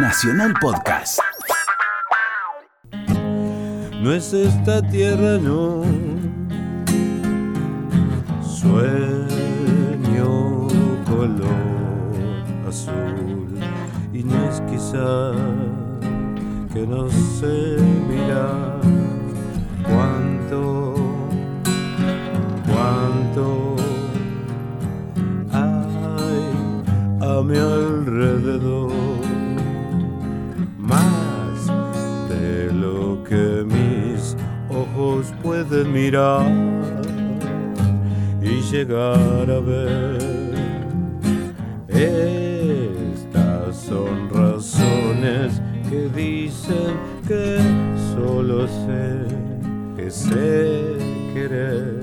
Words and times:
Nacional 0.00 0.54
Podcast. 0.60 1.18
No 4.00 4.12
es 4.12 4.32
esta 4.32 4.80
tierra, 4.80 5.38
no. 5.38 5.82
Sueño 8.40 9.88
color 11.04 12.12
azul 12.68 13.58
y 14.12 14.22
no 14.22 14.48
es 14.48 14.60
quizá 14.70 15.32
que 16.72 16.86
no 16.86 17.08
sé 17.10 17.76
mirar 18.08 18.80
cuánto, 19.82 20.94
cuánto 22.66 23.74
hay 25.52 26.42
a 27.20 27.42
mi 27.42 27.58
alrededor. 27.58 29.07
Ojos 34.98 35.32
pueden 35.42 35.92
mirar 35.92 36.50
y 38.42 38.60
llegar 38.70 39.50
a 39.50 39.60
ver. 39.60 40.18
Estas 41.88 43.76
son 43.76 44.28
razones 44.30 45.60
que 45.88 46.08
dicen 46.08 46.96
que 47.26 47.58
solo 48.14 48.66
sé 48.66 49.26
que 49.96 50.10
sé 50.10 50.96
querer 51.34 52.00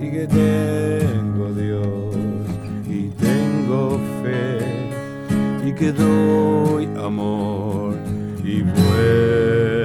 y 0.00 0.10
que 0.10 0.26
tengo 0.26 1.52
Dios 1.52 2.14
y 2.88 3.08
tengo 3.10 4.00
fe 4.22 4.58
y 5.66 5.72
que 5.72 5.92
doy 5.92 6.86
amor 6.96 7.94
y 8.44 8.62
puedo 8.62 9.75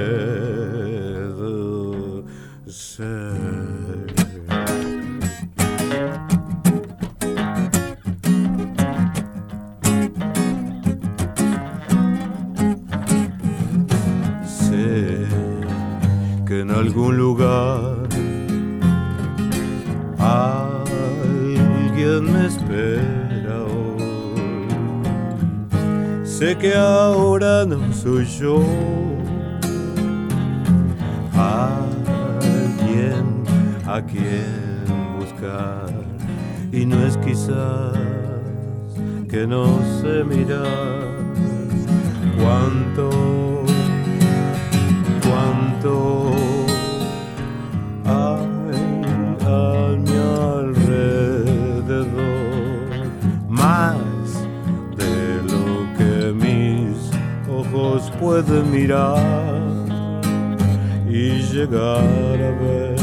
algún 16.82 17.16
lugar 17.16 18.08
alguien 20.18 22.32
me 22.32 22.46
espera 22.46 23.64
hoy. 23.64 24.66
Sé 26.24 26.58
que 26.58 26.74
ahora 26.74 27.64
no 27.64 27.92
soy 27.92 28.24
yo. 28.24 28.64
A 33.86 34.00
quien 34.02 34.84
buscar. 35.18 35.90
Y 36.72 36.86
no 36.86 37.04
es 37.06 37.16
quizás 37.18 37.98
que 39.28 39.46
no 39.46 39.78
sé 40.00 40.24
mirar 40.24 41.12
cuánto, 42.38 43.10
cuánto 45.22 46.32
hay 48.04 49.96
mi 49.96 50.16
alrededor, 50.58 51.36
más 53.48 53.96
de 54.96 55.42
lo 55.50 55.66
que 55.98 56.32
mis 56.32 57.10
ojos 57.48 58.10
pueden 58.20 58.70
mirar 58.70 59.81
y 61.12 61.42
llegar 61.52 62.38
a 62.40 62.52
ver. 62.62 62.96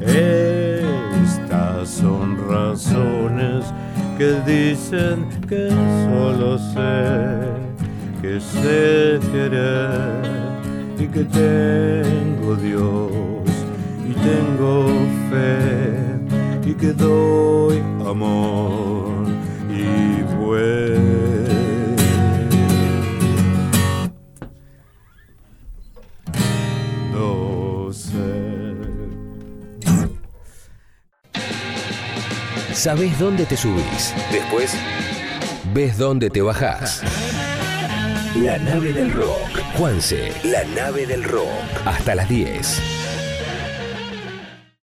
Estas 0.00 1.88
son 1.88 2.36
razones 2.48 3.64
que 4.16 4.40
dicen 4.46 5.28
que 5.48 5.68
solo 6.06 6.56
sé 6.58 7.66
que 8.22 8.40
sé 8.40 9.18
querer 9.32 10.22
y 10.98 11.06
que 11.06 11.24
tengo 11.24 12.54
Dios 12.56 13.50
y 14.08 14.12
tengo 14.14 14.86
fe 15.30 16.70
y 16.70 16.74
que 16.74 16.92
doy 16.92 17.45
Sabés 32.76 33.18
dónde 33.18 33.46
te 33.46 33.56
subís. 33.56 34.14
Después, 34.30 34.76
ves 35.72 35.96
dónde 35.96 36.28
te 36.28 36.42
bajás. 36.42 37.02
La 38.36 38.58
nave 38.58 38.92
del 38.92 39.14
rock. 39.14 39.48
Juanse, 39.78 40.30
la 40.44 40.62
nave 40.64 41.06
del 41.06 41.24
rock. 41.24 41.48
Hasta 41.86 42.14
las 42.14 42.28
10. 42.28 43.25